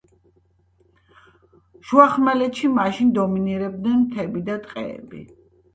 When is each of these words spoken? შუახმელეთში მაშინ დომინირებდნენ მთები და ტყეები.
შუახმელეთში 1.89 2.73
მაშინ 2.81 3.15
დომინირებდნენ 3.21 4.03
მთები 4.09 4.45
და 4.51 4.63
ტყეები. 4.67 5.29